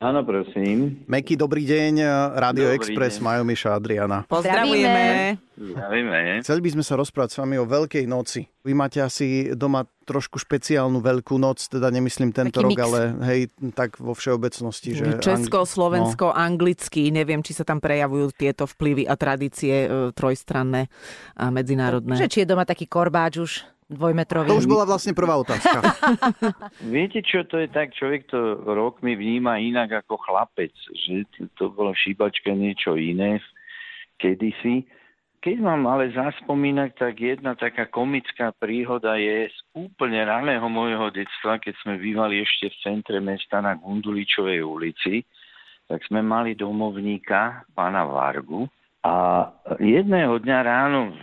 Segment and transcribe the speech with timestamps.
[0.00, 1.04] Áno, prosím.
[1.12, 2.00] Meky, dobrý deň.
[2.32, 3.24] Radio Dobrý Express, deň.
[3.28, 4.24] Majo, Miša, Adriana.
[4.24, 5.36] Pozdravujeme.
[5.60, 6.40] Zdravíme.
[6.40, 8.48] Chceli by sme sa rozprávať s vami o Veľkej noci.
[8.64, 12.80] Vy máte asi doma trošku špeciálnu Veľkú noc, teda nemyslím tento Taký rok, mix.
[12.80, 13.40] ale hej,
[13.76, 14.96] tak vo všeobecnosti.
[14.96, 20.16] Že Česko, Angli- Slovensko, anglicky, neviem, či sa tam prejavujú tieto vplyvy a tradície e,
[20.16, 20.88] trojstranné
[21.36, 22.16] a medzinárodné.
[22.16, 23.52] Že či je doma taký korbáč už
[23.90, 24.48] dvojmetrový.
[24.48, 25.82] To už bola vlastne prvá otázka.
[26.94, 31.26] Viete čo, to je tak, človek to rokmi vníma inak ako chlapec, že
[31.58, 33.42] to bolo šíbačka niečo iné
[34.22, 34.86] kedysi.
[35.40, 41.56] Keď mám ale zaspomínať, tak jedna taká komická príhoda je z úplne raného môjho detstva,
[41.56, 45.24] keď sme bývali ešte v centre mesta na Gunduličovej ulici,
[45.88, 48.68] tak sme mali domovníka, pána Vargu,
[49.00, 49.48] a
[49.80, 51.16] jedného dňa ráno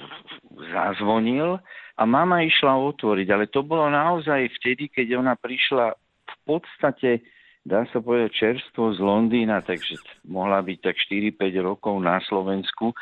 [0.73, 1.62] zazvonil
[1.98, 5.94] a mama išla otvoriť, ale to bolo naozaj vtedy, keď ona prišla
[6.26, 7.21] v podstate,
[7.62, 12.98] dá sa povedať, čerstvo z Londýna, takže mohla byť tak 4-5 rokov na Slovensku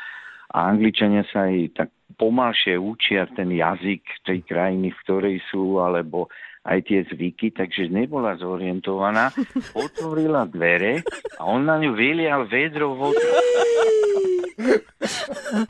[0.52, 6.28] a Angličania sa aj tak pomalšie učia ten jazyk tej krajiny, v ktorej sú, alebo
[6.66, 9.30] aj tie zvyky, takže nebola zorientovaná.
[9.72, 11.06] Otvorila dvere
[11.38, 13.22] a on na ňu vylial vedro vody.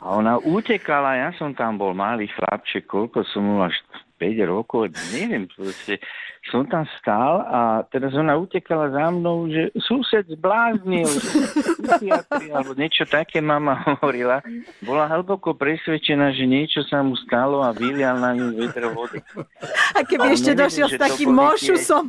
[0.01, 4.06] A ona utekala, ja som tam bol malý chlapček, koľko som mal, 5
[4.45, 6.01] rokov, neviem, proste
[6.47, 11.07] som tam stál a teraz ona utekala za mnou, že sused zbláznil,
[12.55, 14.39] alebo niečo také mama hovorila.
[14.79, 19.19] Bola hlboko presvedčená, že niečo sa mu stalo a vylial na ňu vedro vody.
[19.95, 22.05] A keby Ale ešte nevedel, došiel s takým mošusom.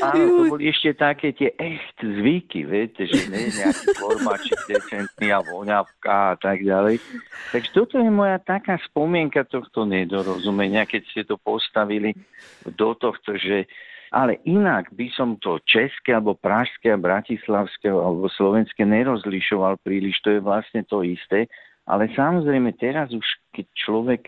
[0.00, 5.44] Áno, to boli ešte také tie echt zvyky, viete, že nie nejaký formáčik decentný a
[5.44, 7.04] voňavka a tak ďalej.
[7.52, 12.16] Takže toto je moja taká spomienka tohto nedorozumenia, keď ste to postavili
[12.64, 13.68] do tohto, že
[14.08, 20.40] ale inak by som to české, alebo pražské, bratislavské, alebo slovenské nerozlišoval príliš, to je
[20.40, 21.44] vlastne to isté.
[21.84, 24.22] Ale samozrejme teraz už, keď človek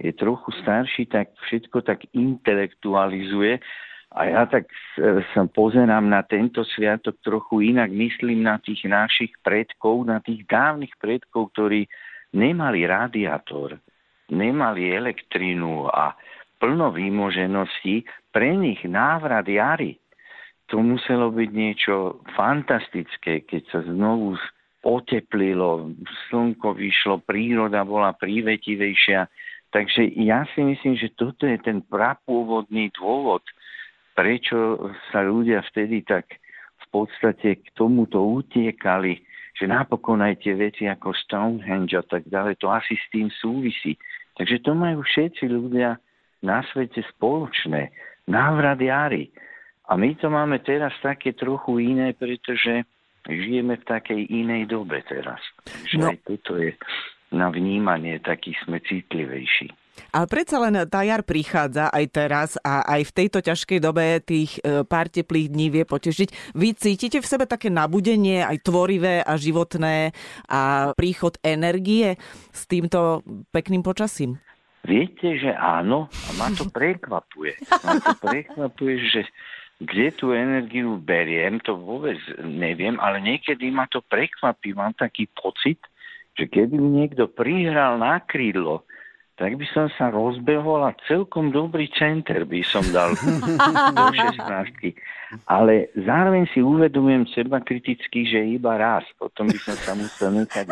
[0.00, 3.60] je trochu starší, tak všetko tak intelektualizuje
[4.16, 4.64] a ja tak
[5.36, 7.92] sa pozerám na tento sviatok trochu inak.
[7.92, 11.84] Myslím na tých našich predkov, na tých dávnych predkov, ktorí
[12.32, 13.76] nemali radiátor,
[14.30, 16.16] nemali elektrínu a
[16.60, 18.04] plno výmožeností.
[18.28, 19.96] Pre nich návrat jary,
[20.68, 24.36] to muselo byť niečo fantastické, keď sa znovu
[24.84, 25.90] oteplilo,
[26.28, 29.26] slnko vyšlo, príroda bola prívetivejšia.
[29.68, 33.44] Takže ja si myslím, že toto je ten prapôvodný dôvod,
[34.16, 36.40] prečo sa ľudia vtedy tak
[36.78, 39.20] v podstate k tomuto utiekali,
[39.58, 43.98] že napokon aj tie veci ako Stonehenge a tak ďalej, to asi s tým súvisí.
[44.38, 45.98] Takže to majú všetci ľudia
[46.46, 47.90] na svete spoločné.
[48.30, 49.34] Návrat jary.
[49.90, 52.86] A my to máme teraz také trochu iné, pretože
[53.26, 55.42] žijeme v takej inej dobe teraz.
[55.96, 56.06] No.
[56.06, 56.14] no.
[56.14, 56.76] aj toto je
[57.34, 59.74] na vnímanie, taký sme citlivejší.
[60.10, 64.58] Ale predsa len tá jar prichádza aj teraz a aj v tejto ťažkej dobe tých
[64.60, 66.54] e, pár teplých dní vie potešiť.
[66.56, 70.16] Vy cítite v sebe také nabudenie, aj tvorivé a životné
[70.48, 72.16] a príchod energie
[72.50, 73.22] s týmto
[73.52, 74.40] pekným počasím?
[74.88, 77.60] Viete, že áno, a ma to prekvapuje.
[77.84, 79.22] Ma to prekvapuje, že
[79.78, 84.74] kde tú energiu beriem, to vôbec neviem, ale niekedy ma to prekvapí.
[84.74, 85.78] Mám taký pocit,
[86.34, 88.87] že keby mi niekto prihral na krídlo,
[89.38, 93.14] tak by som sa rozbehol a celkom dobrý center by som dal
[93.96, 94.98] do 16.
[95.46, 99.06] Ale zároveň si uvedomujem seba kriticky, že iba raz.
[99.14, 100.66] Potom by som sa musel nechať.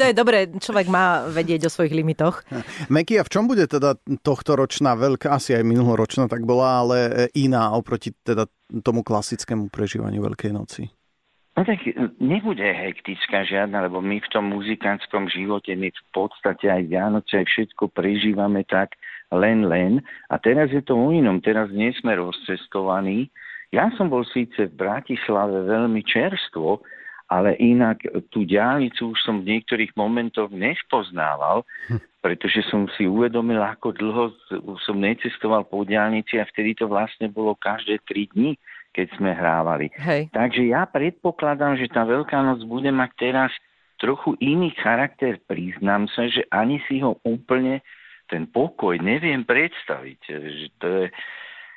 [0.00, 2.40] To je dobré, človek má vedieť o svojich limitoch.
[2.88, 7.28] Meky, a v čom bude teda tohto ročná veľká, asi aj minuloročná tak bola, ale
[7.36, 8.48] iná oproti teda
[8.80, 10.88] tomu klasickému prežívaniu Veľkej noci?
[11.54, 11.86] No tak
[12.18, 17.46] nebude hektická žiadna, lebo my v tom muzikantskom živote, my v podstate aj Vianoce, aj
[17.46, 18.98] všetko prežívame tak
[19.30, 20.02] len, len.
[20.34, 23.30] A teraz je to o inom, teraz nie sme rozcestovaní.
[23.70, 26.82] Ja som bol síce v Bratislave veľmi čerstvo,
[27.30, 28.02] ale inak
[28.34, 31.62] tú diálnicu už som v niektorých momentoch nespoznával,
[32.24, 34.24] pretože som si uvedomil, ako dlho
[34.82, 38.58] som necestoval po diálnici a vtedy to vlastne bolo každé tri dni,
[38.94, 39.90] keď sme hrávali.
[39.98, 40.30] Hej.
[40.30, 43.50] Takže ja predpokladám, že tá Veľká noc bude mať teraz
[43.98, 45.42] trochu iný charakter.
[45.50, 47.82] Priznám sa, že ani si ho úplne
[48.30, 50.18] ten pokoj neviem predstaviť.
[50.26, 51.06] Že, to je,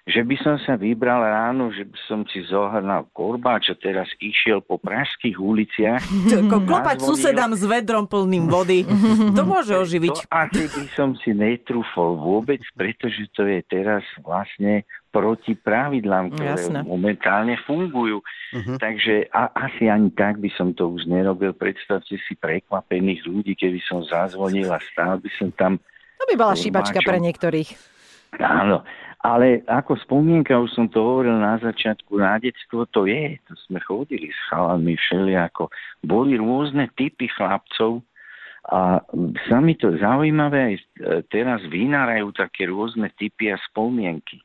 [0.08, 4.64] že by som sa vybral ráno, že by som si zohrnal korbáč a teraz išiel
[4.64, 6.02] po pražských uliciach.
[6.70, 8.88] Klopať susedám s vedrom plným vody,
[9.36, 10.16] to môže oživiť.
[10.16, 14.88] To asi by som si netrúfol vôbec, pretože to je teraz vlastne
[15.18, 16.86] proti pravidlám, ktoré Jasné.
[16.86, 18.22] momentálne fungujú.
[18.54, 18.78] Mhm.
[18.78, 21.58] Takže a, asi ani tak by som to už nerobil.
[21.58, 25.82] Predstavte si prekvapených ľudí, keby som zazvonil a stál by som tam.
[26.22, 27.98] To by bola šíbačka pre niektorých.
[28.38, 28.86] Áno,
[29.26, 33.42] ale ako spomienka, už som to hovoril na začiatku, na detstvo to je.
[33.50, 35.74] To sme chodili s chalami všelijako.
[36.06, 38.06] Boli rôzne typy chlapcov,
[38.68, 39.00] a
[39.48, 40.76] sa mi to zaujímavé, aj
[41.32, 44.44] teraz vynárajú také rôzne typy a spomienky.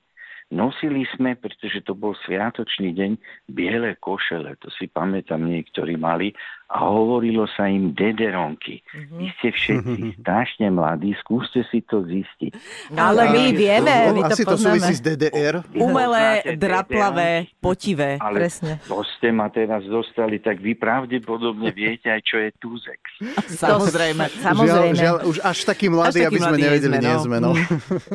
[0.53, 3.13] Nosili sme, pretože to bol sviatočný deň,
[3.49, 6.37] biele košele, to si pamätám, niektorí mali,
[6.73, 8.81] a hovorilo sa im dederonky.
[8.97, 9.17] Mhm.
[9.21, 12.53] Vy ste všetci strašne mladí, skúste si to zistiť.
[12.97, 14.81] Ale my vieme, my to Asi to poznáme.
[14.81, 15.61] súvisí s DDR.
[15.77, 18.17] Umelé, draplavé, potivé.
[18.17, 18.81] Ale Presne.
[18.89, 23.01] to ste ma teraz dostali, tak vy pravdepodobne viete aj, čo je Tuzex.
[23.69, 24.25] Samozrejme.
[24.41, 24.97] Samozrejme.
[24.97, 27.13] Žiaľ, žiaľ, už až taký mladý, Až taký aby sme mladý nie nevedeli, sme, nie
[27.13, 27.21] no.
[27.21, 27.37] sme.
[27.37, 27.51] No.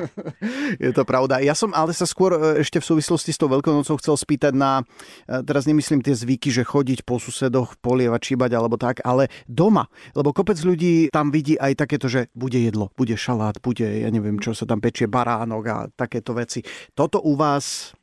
[0.90, 1.46] je to pravda.
[1.46, 4.82] Ja som ale sa skôr e, ešte v súvislosti s tou Veľkonocou chcel spýtať na,
[5.30, 9.90] e, teraz nemyslím tie zvyky, že chodiť po susedoch, polievať, šíbať alebo tak, ale doma.
[10.16, 14.40] Lebo kopec ľudí tam vidí aj takéto, že bude jedlo, bude šalát, bude, ja neviem,
[14.40, 16.64] čo sa tam pečie, baránok a takéto veci.
[16.96, 17.98] Toto u vás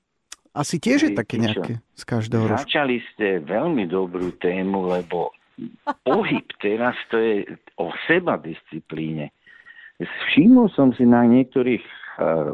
[0.55, 2.67] asi tiež je také nejaké z každého rožka.
[2.69, 5.35] Začali ste veľmi dobrú tému, lebo
[6.07, 7.47] pohyb teraz to je
[7.79, 9.35] o seba disciplíne.
[9.99, 11.83] Všimol som si na niektorých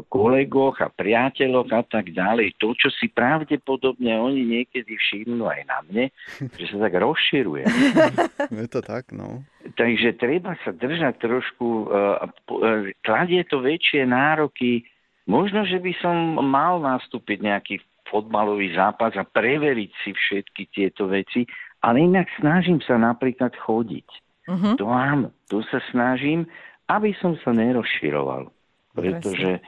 [0.09, 5.77] kolegoch a priateľoch a tak ďalej to, čo si pravdepodobne oni niekedy všimnú aj na
[5.85, 6.05] mne,
[6.59, 7.65] že sa tak rozširuje.
[8.61, 9.45] Je to tak, no.
[9.77, 14.81] Takže treba sa držať trošku, uh, uh, kladie to väčšie nároky.
[15.29, 17.75] Možno, že by som mal nastúpiť nejaký
[18.09, 21.45] fotbalový zápas a preveriť si všetky tieto veci,
[21.85, 24.09] ale inak snažím sa napríklad chodiť.
[24.49, 24.81] Mhm.
[24.81, 26.49] To áno, tu sa snažím,
[26.89, 28.49] aby som sa nerozširoval.
[28.91, 29.63] Pretože,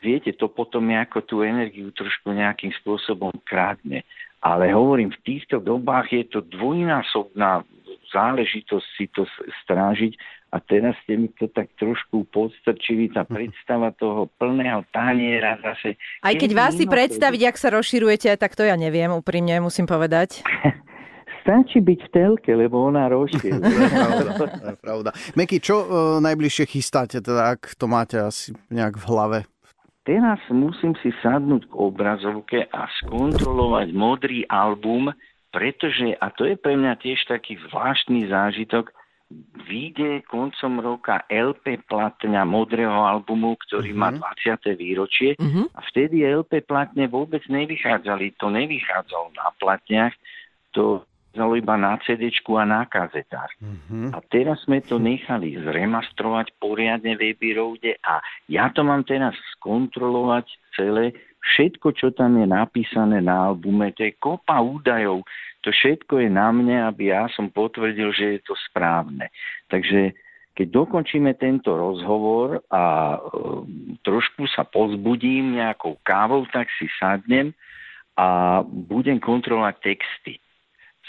[0.00, 4.06] viete, to potom ako tú energiu trošku nejakým spôsobom krádne.
[4.44, 7.66] Ale hovorím, v týchto dobách je to dvojnásobná
[8.14, 9.26] záležitosť si to
[9.64, 10.14] strážiť
[10.54, 15.98] a teraz ste mi to tak trošku podstrčili, tá predstava toho plného taniera zase.
[16.22, 20.40] Aj keď vás si predstaviť, ak sa rozširujete, tak to ja neviem, úprimne musím povedať.
[21.46, 25.14] Stačí byť v telke, lebo ona je pravda.
[25.38, 25.86] Meky, čo e,
[26.18, 29.38] najbližšie chystáte, teda ak to máte asi nejak v hlave?
[30.02, 35.14] Teraz musím si sadnúť k obrazovke a skontrolovať modrý album,
[35.54, 38.90] pretože, a to je pre mňa tiež taký zvláštny zážitok,
[39.66, 44.78] vyjde koncom roka LP platňa modrého albumu, ktorý má 20.
[44.78, 45.74] výročie Mhm.
[45.74, 48.38] a vtedy LP platne vôbec nevychádzali.
[48.38, 50.14] To nevychádzalo na platniach,
[50.70, 51.02] to
[51.36, 53.52] vychádzalo iba na CD a na kazetách.
[54.16, 57.52] A teraz sme to nechali zremastrovať poriadne v Abbey
[58.00, 61.12] a ja to mám teraz skontrolovať celé.
[61.44, 65.22] Všetko, čo tam je napísané na albume, to je kopa údajov.
[65.62, 69.28] To všetko je na mne, aby ja som potvrdil, že je to správne.
[69.68, 70.16] Takže
[70.56, 73.18] keď dokončíme tento rozhovor a e,
[74.02, 77.52] trošku sa pozbudím nejakou kávou, tak si sadnem
[78.16, 80.40] a budem kontrolovať texty.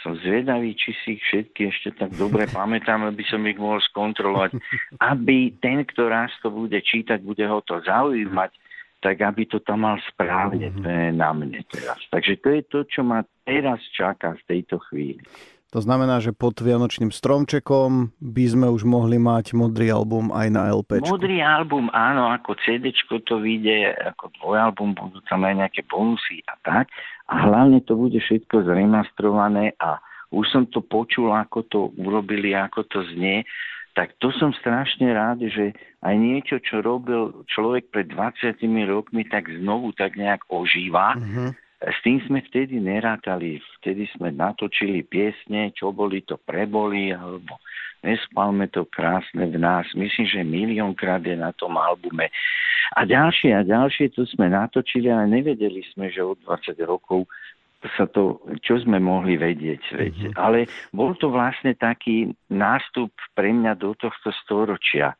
[0.06, 4.58] Som zvedavý, či si ich všetky ešte tak dobre pamätám, aby som ich mohol skontrolovať.
[5.02, 8.52] Aby ten, kto raz to bude čítať, bude ho to zaujímať,
[9.02, 10.74] tak aby to tam mal správne.
[10.82, 12.02] To je na mne teraz.
[12.10, 15.22] Takže to je to, čo ma teraz čaká v tejto chvíli.
[15.76, 20.72] To znamená, že pod Vianočným stromčekom by sme už mohli mať modrý album aj na
[20.72, 21.04] LP.
[21.04, 22.96] Modrý album, áno, ako CD
[23.28, 26.88] to vyjde, ako dvojalbum, budú tam aj nejaké bonusy a tak.
[27.28, 30.00] A hlavne to bude všetko zremastrované a
[30.32, 33.44] už som to počul, ako to urobili, ako to znie.
[33.92, 38.56] Tak to som strašne rád, že aj niečo, čo robil človek pred 20
[38.88, 41.20] rokmi, tak znovu tak nejak ožíva.
[41.20, 41.67] Mhm.
[41.78, 43.62] S tým sme vtedy nerátali.
[43.82, 47.62] Vtedy sme natočili piesne, čo boli, to preboli, alebo
[48.02, 49.86] nespalme to krásne v nás.
[49.94, 52.34] Myslím, že miliónkrát je na tom albume.
[52.98, 57.30] A ďalšie a ďalšie to sme natočili, ale nevedeli sme, že od 20 rokov
[57.94, 59.82] sa to, čo sme mohli vedieť.
[59.94, 60.34] Mm-hmm.
[60.34, 65.14] Ale bol to vlastne taký nástup pre mňa do tohto storočia.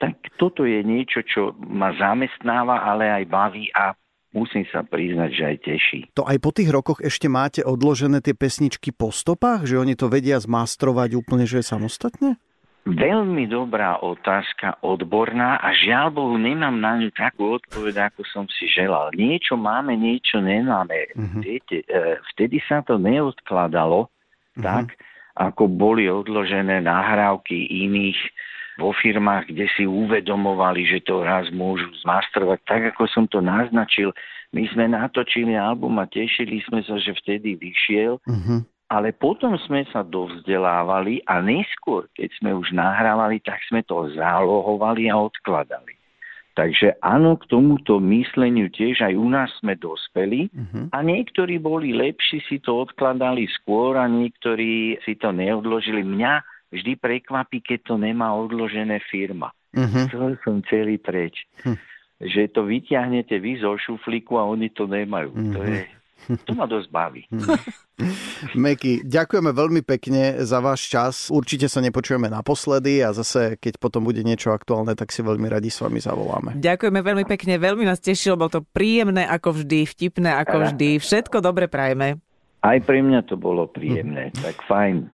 [0.00, 3.92] Tak toto je niečo, čo ma zamestnáva, ale aj baví a
[4.32, 6.00] musím sa priznať, že aj teší.
[6.18, 9.64] To aj po tých rokoch ešte máte odložené tie pesničky po stopách?
[9.64, 12.36] Že oni to vedia zmastrovať úplne, že samostatne?
[12.88, 18.64] Veľmi dobrá otázka, odborná a žiaľ Bohu nemám na ňu takú odpoveď, ako som si
[18.64, 19.12] želal.
[19.12, 21.12] Niečo máme, niečo nemáme.
[21.12, 21.42] Mm-hmm.
[21.44, 21.84] Viete,
[22.32, 24.64] vtedy sa to neodkladalo mm-hmm.
[24.64, 24.96] tak,
[25.36, 28.16] ako boli odložené nahrávky iných
[28.78, 32.58] vo firmách, kde si uvedomovali, že to raz môžu zmastrovať.
[32.62, 34.14] Tak, ako som to naznačil,
[34.48, 38.64] My sme natočili album a tešili sme sa, že vtedy vyšiel, Uh-huh.
[38.88, 45.12] ale potom sme sa dovzdelávali a neskôr, keď sme už nahrávali, tak sme to zálohovali
[45.12, 46.00] a odkladali.
[46.56, 50.88] Takže áno, k tomuto mysleniu tiež aj u nás sme dospeli Uh-huh.
[50.96, 56.00] a niektorí boli lepší, si to odkladali skôr a niektorí si to neodložili.
[56.00, 56.40] Mňa
[56.72, 59.52] vždy prekvapí, keď to nemá odložené firma.
[59.76, 60.08] Uh-huh.
[60.08, 61.44] To som celý preč.
[61.64, 61.76] Hm.
[62.18, 65.30] Že to vyťahnete vy zo šuflíku a oni to nemajú.
[65.54, 65.86] To, je,
[66.42, 67.22] to ma dosť baví.
[68.58, 71.30] Meky, ďakujeme veľmi pekne za váš čas.
[71.30, 75.70] Určite sa nepočujeme naposledy a zase, keď potom bude niečo aktuálne, tak si veľmi radi
[75.70, 76.58] s vami zavoláme.
[76.58, 80.98] Ďakujeme veľmi pekne, veľmi nás tešilo, bol to príjemné ako vždy, vtipné ako vždy.
[80.98, 82.18] Všetko dobre prajeme.
[82.66, 84.34] Aj pre mňa to bolo príjemné.
[84.34, 85.06] Tak fajn.